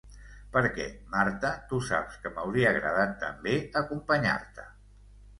[0.53, 3.53] Perquè, Marta, tu saps que m'hauria agradat també
[3.83, 4.65] acompanyar-te!